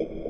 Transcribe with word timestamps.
you 0.00 0.29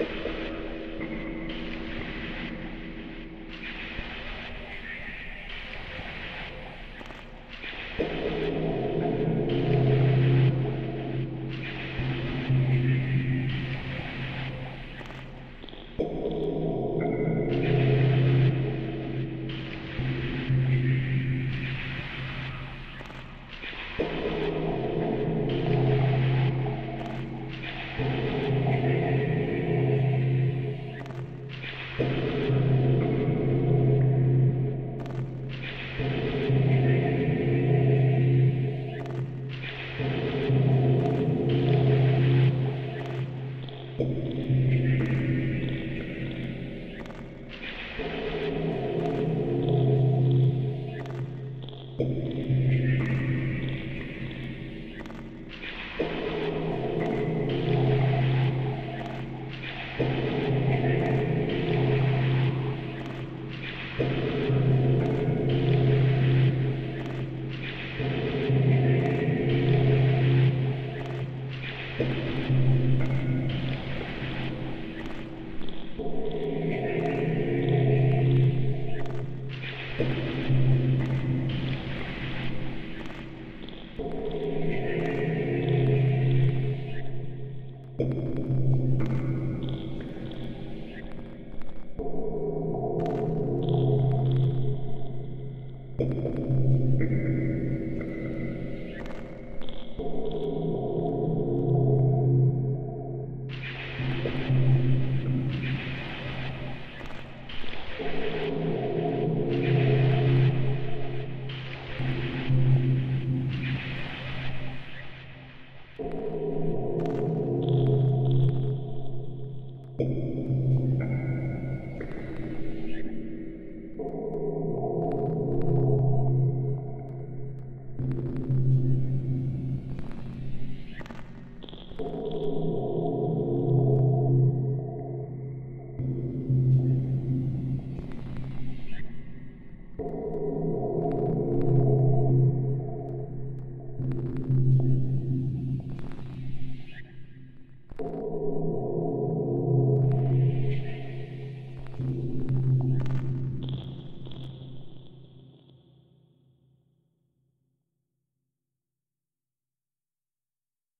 you 0.00 0.20